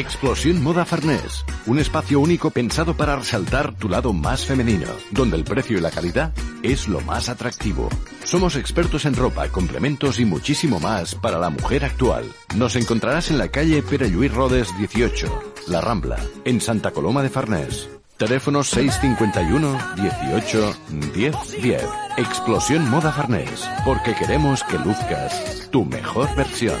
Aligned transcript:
Explosión 0.00 0.62
Moda 0.62 0.86
Farnés, 0.86 1.44
un 1.66 1.78
espacio 1.78 2.20
único 2.20 2.48
pensado 2.48 2.96
para 2.96 3.16
resaltar 3.16 3.74
tu 3.74 3.86
lado 3.86 4.14
más 4.14 4.46
femenino, 4.46 4.86
donde 5.10 5.36
el 5.36 5.44
precio 5.44 5.76
y 5.76 5.80
la 5.82 5.90
calidad 5.90 6.32
es 6.62 6.88
lo 6.88 7.02
más 7.02 7.28
atractivo. 7.28 7.90
Somos 8.24 8.56
expertos 8.56 9.04
en 9.04 9.14
ropa, 9.14 9.50
complementos 9.50 10.18
y 10.18 10.24
muchísimo 10.24 10.80
más 10.80 11.14
para 11.14 11.38
la 11.38 11.50
mujer 11.50 11.84
actual. 11.84 12.24
Nos 12.56 12.76
encontrarás 12.76 13.30
en 13.30 13.36
la 13.36 13.48
calle 13.48 13.82
Pere 13.82 14.10
Lluís 14.10 14.32
Rodes 14.32 14.74
18, 14.78 15.52
La 15.66 15.82
Rambla, 15.82 16.16
en 16.46 16.62
Santa 16.62 16.92
Coloma 16.92 17.22
de 17.22 17.28
Farnés. 17.28 17.90
Teléfono 18.16 18.64
651 18.64 19.78
18 19.96 20.76
10 21.12 21.62
10. 21.62 21.84
Explosión 22.16 22.88
Moda 22.88 23.12
Farnés, 23.12 23.68
porque 23.84 24.14
queremos 24.14 24.64
que 24.64 24.78
luzcas 24.78 25.68
tu 25.70 25.84
mejor 25.84 26.34
versión. 26.36 26.80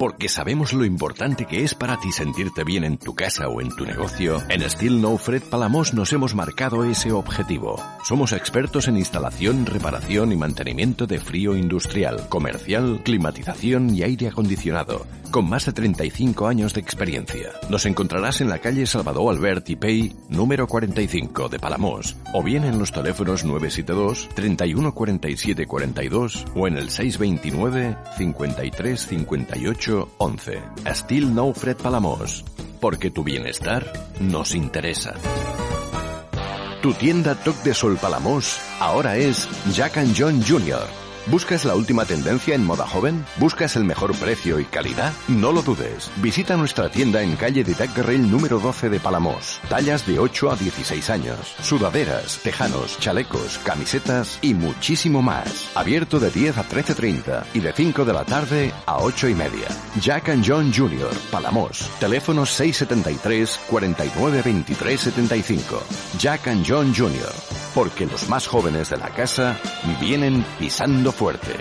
Porque 0.00 0.30
sabemos 0.30 0.72
lo 0.72 0.86
importante 0.86 1.44
que 1.44 1.62
es 1.62 1.74
para 1.74 1.98
ti 2.00 2.10
sentirte 2.10 2.64
bien 2.64 2.84
en 2.84 2.96
tu 2.96 3.14
casa 3.14 3.48
o 3.48 3.60
en 3.60 3.68
tu 3.68 3.84
negocio, 3.84 4.42
en 4.48 4.62
Steel 4.62 4.98
No 4.98 5.18
Fred 5.18 5.42
Palamos 5.42 5.92
nos 5.92 6.10
hemos 6.14 6.34
marcado 6.34 6.84
ese 6.84 7.12
objetivo. 7.12 7.78
Somos 8.02 8.32
expertos 8.32 8.88
en 8.88 8.96
instalación, 8.96 9.66
reparación 9.66 10.32
y 10.32 10.36
mantenimiento 10.36 11.06
de 11.06 11.20
frío 11.20 11.54
industrial, 11.54 12.30
comercial, 12.30 13.02
climatización 13.04 13.94
y 13.94 14.02
aire 14.02 14.28
acondicionado, 14.28 15.06
con 15.30 15.46
más 15.50 15.66
de 15.66 15.74
35 15.74 16.46
años 16.46 16.72
de 16.72 16.80
experiencia. 16.80 17.50
Nos 17.68 17.84
encontrarás 17.84 18.40
en 18.40 18.48
la 18.48 18.58
calle 18.58 18.86
Salvador 18.86 19.34
Albert 19.34 19.68
y 19.68 19.76
Pei, 19.76 20.16
número 20.30 20.66
45 20.66 21.50
de 21.50 21.58
Palamos, 21.58 22.16
o 22.32 22.42
bien 22.42 22.64
en 22.64 22.78
los 22.78 22.90
teléfonos 22.90 23.44
972 23.44 24.30
31 24.34 24.94
47 24.94 25.66
42 25.66 26.46
o 26.54 26.66
en 26.66 26.78
el 26.78 26.88
629 26.88 27.98
53 28.16 29.06
58 29.06 29.89
11. 30.18 30.62
Still 30.94 31.34
No 31.34 31.52
Fred 31.52 31.76
Palamos. 31.76 32.44
Porque 32.80 33.10
tu 33.10 33.24
bienestar 33.24 33.92
nos 34.20 34.54
interesa. 34.54 35.14
Tu 36.82 36.94
tienda 36.94 37.34
Toc 37.34 37.56
de 37.62 37.74
Sol 37.74 37.98
Palamos 38.00 38.58
ahora 38.78 39.16
es 39.16 39.48
Jack 39.74 39.98
and 39.98 40.14
John 40.16 40.42
Jr. 40.42 40.86
¿Buscas 41.26 41.64
la 41.64 41.74
última 41.74 42.04
tendencia 42.04 42.54
en 42.54 42.64
moda 42.64 42.86
joven? 42.86 43.24
¿Buscas 43.36 43.76
el 43.76 43.84
mejor 43.84 44.14
precio 44.16 44.58
y 44.58 44.64
calidad? 44.64 45.12
No 45.28 45.52
lo 45.52 45.62
dudes. 45.62 46.10
Visita 46.16 46.56
nuestra 46.56 46.90
tienda 46.90 47.22
en 47.22 47.36
calle 47.36 47.62
de 47.62 47.74
Guerrell 47.74 48.30
número 48.30 48.58
12 48.58 48.88
de 48.88 49.00
Palamos. 49.00 49.60
Tallas 49.68 50.06
de 50.06 50.18
8 50.18 50.50
a 50.50 50.56
16 50.56 51.10
años. 51.10 51.54
Sudaderas, 51.62 52.38
tejanos, 52.42 52.98
chalecos, 52.98 53.58
camisetas 53.64 54.38
y 54.42 54.54
muchísimo 54.54 55.22
más. 55.22 55.70
Abierto 55.74 56.18
de 56.18 56.30
10 56.30 56.58
a 56.58 56.68
13.30 56.68 57.44
y 57.54 57.60
de 57.60 57.72
5 57.72 58.04
de 58.04 58.12
la 58.12 58.24
tarde 58.24 58.72
a 58.86 58.98
8 58.98 59.28
y 59.28 59.34
media. 59.34 59.68
Jack 60.00 60.30
and 60.30 60.44
John 60.46 60.72
Jr. 60.72 61.10
Palamos. 61.30 61.88
Teléfono 62.00 62.46
673 62.46 63.60
49 63.68 64.42
23 64.42 65.00
75. 65.00 65.82
Jack 66.18 66.48
and 66.48 66.64
John 66.66 66.92
Jr. 66.94 67.59
Porque 67.74 68.06
los 68.06 68.28
más 68.28 68.46
jóvenes 68.46 68.90
de 68.90 68.96
la 68.96 69.10
casa 69.10 69.58
vienen 70.00 70.44
pisando 70.58 71.12
fuerte. 71.12 71.54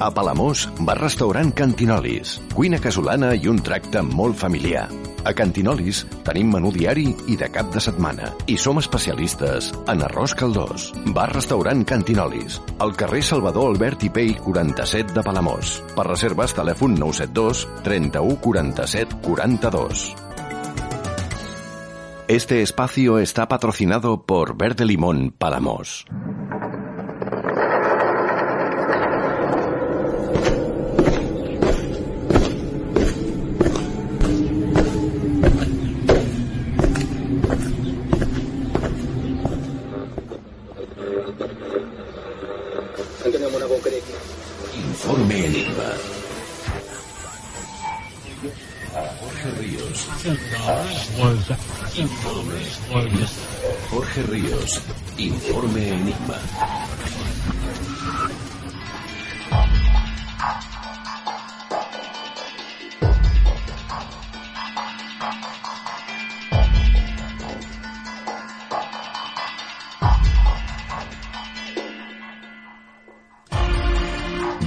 A 0.00 0.12
Palamós, 0.14 0.68
bar 0.78 1.00
restaurant 1.00 1.50
Cantinolis. 1.52 2.36
Cuina 2.54 2.78
casolana 2.78 3.32
i 3.34 3.48
un 3.50 3.58
tracte 3.66 3.98
molt 4.06 4.38
familiar. 4.38 4.84
A 5.26 5.32
Cantinolis 5.34 6.04
tenim 6.22 6.52
menú 6.54 6.70
diari 6.70 7.08
i 7.26 7.34
de 7.40 7.48
cap 7.50 7.72
de 7.74 7.82
setmana. 7.82 8.30
I 8.46 8.54
som 8.62 8.78
especialistes 8.78 9.72
en 9.90 10.04
arròs 10.06 10.36
caldós. 10.38 10.92
Bar 11.16 11.32
restaurant 11.34 11.82
Cantinolis. 11.82 12.60
Al 12.78 12.94
carrer 12.94 13.24
Salvador 13.26 13.72
Albert 13.72 14.06
i 14.06 14.12
Pei 14.14 14.32
47 14.38 15.18
de 15.18 15.26
Palamós. 15.26 15.80
Per 15.98 16.06
reserves 16.06 16.54
telèfon 16.54 16.94
972 17.02 17.66
31 17.82 18.38
47 18.46 19.20
42. 19.26 20.27
Este 22.28 22.60
espacio 22.60 23.18
está 23.20 23.48
patrocinado 23.48 24.26
por 24.26 24.54
Verde 24.54 24.84
Limón 24.84 25.32
Palamos. 25.32 26.04
Informe 44.76 45.46
Enigma. 45.46 45.94
Jorge 49.18 49.50
Ríos. 49.60 50.06
Jorge 53.90 54.22
Ríos. 54.22 54.80
Informe 55.16 55.88
Enigma. 55.88 56.36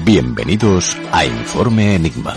Bienvenidos 0.03 0.97
a 1.14 1.24
Informe 1.25 1.96
Enigma. 1.96 2.36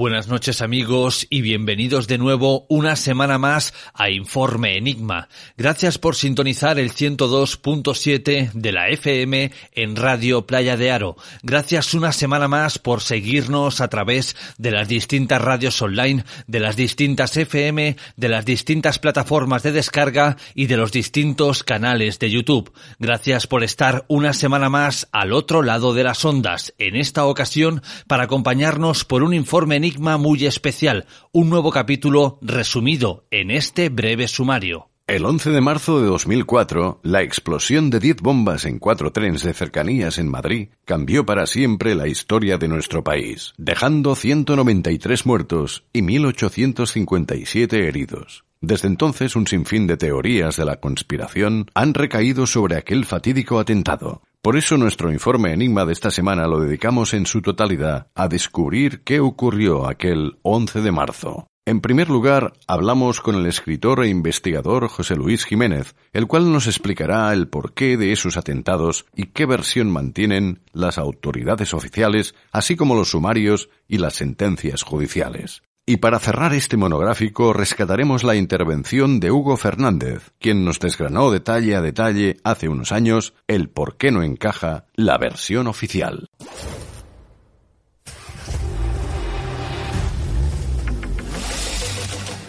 Buenas 0.00 0.28
noches 0.28 0.62
amigos 0.62 1.26
y 1.28 1.42
bienvenidos 1.42 2.08
de 2.08 2.16
nuevo 2.16 2.64
una 2.70 2.96
semana 2.96 3.36
más 3.36 3.74
a 3.92 4.08
Informe 4.08 4.78
Enigma. 4.78 5.28
Gracias 5.58 5.98
por 5.98 6.16
sintonizar 6.16 6.78
el 6.78 6.90
102.7 6.90 8.52
de 8.52 8.72
la 8.72 8.88
FM 8.88 9.52
en 9.74 9.96
Radio 9.96 10.46
Playa 10.46 10.78
de 10.78 10.90
Aro. 10.90 11.16
Gracias 11.42 11.92
una 11.92 12.12
semana 12.12 12.48
más 12.48 12.78
por 12.78 13.02
seguirnos 13.02 13.82
a 13.82 13.88
través 13.88 14.36
de 14.56 14.70
las 14.70 14.88
distintas 14.88 15.42
radios 15.42 15.82
online, 15.82 16.24
de 16.46 16.60
las 16.60 16.76
distintas 16.76 17.36
FM, 17.36 17.98
de 18.16 18.28
las 18.30 18.46
distintas 18.46 18.98
plataformas 18.98 19.62
de 19.62 19.72
descarga 19.72 20.38
y 20.54 20.64
de 20.64 20.78
los 20.78 20.92
distintos 20.92 21.62
canales 21.62 22.18
de 22.18 22.30
YouTube. 22.30 22.72
Gracias 22.98 23.46
por 23.46 23.62
estar 23.62 24.06
una 24.08 24.32
semana 24.32 24.70
más 24.70 25.08
al 25.12 25.34
otro 25.34 25.62
lado 25.62 25.92
de 25.92 26.04
las 26.04 26.24
ondas, 26.24 26.72
en 26.78 26.96
esta 26.96 27.26
ocasión 27.26 27.82
para 28.06 28.22
acompañarnos 28.22 29.04
por 29.04 29.22
un 29.22 29.34
informe 29.34 29.76
enigma 29.76 29.89
muy 29.98 30.46
especial, 30.46 31.06
un 31.32 31.50
nuevo 31.50 31.70
capítulo 31.70 32.38
resumido 32.42 33.26
en 33.30 33.50
este 33.50 33.88
breve 33.88 34.28
sumario. 34.28 34.90
El 35.10 35.24
11 35.24 35.50
de 35.50 35.60
marzo 35.60 36.00
de 36.00 36.06
2004, 36.06 37.00
la 37.02 37.22
explosión 37.22 37.90
de 37.90 37.98
10 37.98 38.18
bombas 38.22 38.64
en 38.64 38.78
cuatro 38.78 39.10
trenes 39.10 39.42
de 39.42 39.52
cercanías 39.52 40.18
en 40.18 40.28
Madrid 40.28 40.68
cambió 40.84 41.26
para 41.26 41.48
siempre 41.48 41.96
la 41.96 42.06
historia 42.06 42.58
de 42.58 42.68
nuestro 42.68 43.02
país, 43.02 43.52
dejando 43.58 44.14
193 44.14 45.26
muertos 45.26 45.82
y 45.92 46.02
1.857 46.02 47.72
heridos. 47.72 48.44
Desde 48.60 48.86
entonces 48.86 49.34
un 49.34 49.48
sinfín 49.48 49.88
de 49.88 49.96
teorías 49.96 50.56
de 50.56 50.66
la 50.66 50.76
conspiración 50.76 51.68
han 51.74 51.94
recaído 51.94 52.46
sobre 52.46 52.76
aquel 52.76 53.04
fatídico 53.04 53.58
atentado. 53.58 54.22
Por 54.42 54.56
eso 54.56 54.78
nuestro 54.78 55.12
informe 55.12 55.52
Enigma 55.52 55.84
de 55.84 55.92
esta 55.92 56.10
semana 56.10 56.46
lo 56.46 56.60
dedicamos 56.60 57.12
en 57.12 57.26
su 57.26 57.42
totalidad 57.42 58.06
a 58.14 58.26
descubrir 58.26 59.02
qué 59.02 59.20
ocurrió 59.20 59.86
aquel 59.86 60.38
11 60.40 60.80
de 60.80 60.92
marzo. 60.92 61.46
En 61.66 61.82
primer 61.82 62.08
lugar, 62.08 62.54
hablamos 62.66 63.20
con 63.20 63.34
el 63.34 63.44
escritor 63.46 64.02
e 64.02 64.08
investigador 64.08 64.88
José 64.88 65.14
Luis 65.14 65.44
Jiménez, 65.44 65.94
el 66.14 66.26
cual 66.26 66.50
nos 66.50 66.66
explicará 66.66 67.30
el 67.34 67.48
porqué 67.48 67.98
de 67.98 68.12
esos 68.12 68.38
atentados 68.38 69.04
y 69.14 69.26
qué 69.26 69.44
versión 69.44 69.90
mantienen 69.90 70.62
las 70.72 70.96
autoridades 70.96 71.74
oficiales, 71.74 72.34
así 72.50 72.76
como 72.76 72.94
los 72.94 73.10
sumarios 73.10 73.68
y 73.86 73.98
las 73.98 74.14
sentencias 74.14 74.82
judiciales. 74.82 75.62
Y 75.90 75.96
para 75.96 76.20
cerrar 76.20 76.54
este 76.54 76.76
monográfico 76.76 77.52
rescataremos 77.52 78.22
la 78.22 78.36
intervención 78.36 79.18
de 79.18 79.32
Hugo 79.32 79.56
Fernández, 79.56 80.30
quien 80.38 80.64
nos 80.64 80.78
desgranó 80.78 81.32
detalle 81.32 81.74
a 81.74 81.80
detalle 81.80 82.36
hace 82.44 82.68
unos 82.68 82.92
años 82.92 83.34
el 83.48 83.70
por 83.70 83.96
qué 83.96 84.12
no 84.12 84.22
encaja 84.22 84.84
la 84.94 85.18
versión 85.18 85.66
oficial. 85.66 86.28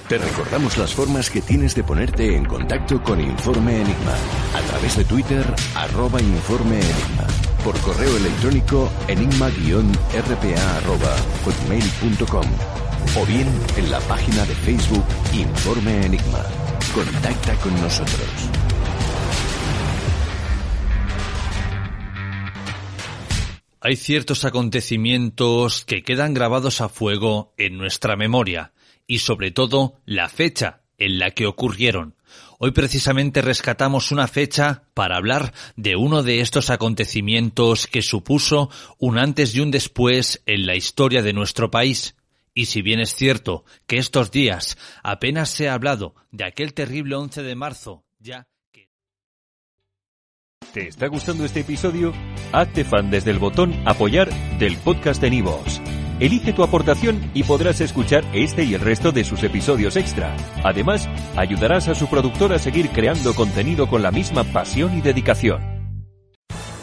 Te 0.08 0.20
recordamos 0.20 0.78
las 0.78 0.94
formas 0.94 1.32
que 1.32 1.42
tienes 1.42 1.74
de 1.74 1.84
ponerte 1.84 2.36
en 2.36 2.46
contacto 2.46 3.02
con 3.02 3.20
Informe 3.20 3.78
Enigma. 3.82 4.14
A 4.56 4.62
través 4.68 4.98
de 4.98 5.06
Twitter, 5.06 5.44
arroba 5.74 6.22
Informe. 6.22 6.80
Por 7.64 7.76
correo 7.80 8.18
electrónico, 8.18 8.88
enigma-rpa 9.08 9.52
O 13.18 13.26
bien 13.26 13.48
en 13.78 13.92
la 13.92 14.00
página 14.02 14.46
de 14.46 14.56
Facebook 14.56 15.06
Informe 15.34 16.06
Enigma. 16.06 16.44
Contacta 16.94 17.56
con 17.56 17.74
nosotros. 17.82 18.30
Hay 23.84 23.96
ciertos 23.96 24.46
acontecimientos 24.46 25.86
que 25.86 26.04
quedan 26.04 26.36
grabados 26.36 26.82
a 26.82 26.90
fuego 26.90 27.54
en 27.58 27.78
nuestra 27.78 28.16
memoria 28.16 28.74
y 29.08 29.20
sobre 29.20 29.50
todo 29.50 29.96
la 30.06 30.30
fecha 30.30 30.84
en 31.00 31.18
la 31.18 31.32
que 31.32 31.48
ocurrieron. 31.48 32.16
Hoy 32.60 32.72
precisamente 32.72 33.42
rescatamos 33.42 34.12
una 34.12 34.28
fecha 34.28 34.84
para 34.94 35.18
hablar 35.18 35.52
de 35.76 35.96
uno 35.96 36.22
de 36.22 36.42
estos 36.42 36.70
acontecimientos 36.70 37.88
que 37.88 38.04
supuso 38.04 38.70
un 39.00 39.18
antes 39.18 39.56
y 39.56 39.62
un 39.62 39.72
después 39.72 40.44
en 40.46 40.68
la 40.68 40.76
historia 40.76 41.24
de 41.24 41.34
nuestro 41.34 41.72
país. 41.72 42.16
Y 42.54 42.66
si 42.66 42.82
bien 42.82 43.00
es 43.00 43.16
cierto 43.16 43.64
que 43.88 43.98
estos 43.98 44.32
días 44.32 44.78
apenas 45.04 45.50
se 45.50 45.70
ha 45.70 45.74
hablado 45.74 46.16
de 46.32 46.44
aquel 46.44 46.74
terrible 46.74 47.16
11 47.16 47.44
de 47.44 47.56
marzo, 47.56 48.04
ya 48.20 48.48
que... 48.72 48.90
¿Te 50.74 50.88
está 50.88 51.08
gustando 51.08 51.46
este 51.46 51.62
episodio? 51.62 52.14
Hazte 52.52 52.84
fan 52.84 53.10
desde 53.10 53.32
el 53.32 53.40
botón 53.40 53.74
apoyar 53.86 54.30
del 54.58 54.78
podcast 54.78 55.22
de 55.22 55.30
Nivos. 55.30 55.82
Elige 56.20 56.54
tu 56.54 56.62
aportación 56.64 57.32
y 57.34 57.44
podrás 57.44 57.82
escuchar 57.82 58.24
este 58.34 58.64
y 58.64 58.76
el 58.76 58.82
resto 58.82 59.12
de 59.12 59.24
sus 59.24 59.42
episodios 59.44 59.96
extra. 59.96 60.36
Además, 60.64 61.10
ayudarás 61.36 61.88
a 61.88 61.96
su 61.96 62.08
productor 62.08 62.54
a 62.54 62.60
seguir 62.60 62.90
creando 62.90 63.34
contenido 63.34 63.88
con 63.88 64.04
la 64.04 64.12
misma 64.12 64.44
pasión 64.44 64.96
y 64.96 65.02
dedicación. 65.02 65.71